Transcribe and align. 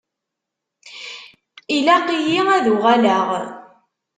Ilaq-iyi 1.75 2.41
ad 2.55 2.65
uɣaleɣ. 2.73 3.27